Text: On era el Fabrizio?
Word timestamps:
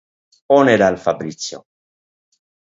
On 0.55 0.71
era 0.77 0.89
el 0.95 0.97
Fabrizio? 1.05 1.63